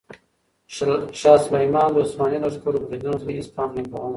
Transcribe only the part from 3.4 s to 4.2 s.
پام نه کاوه.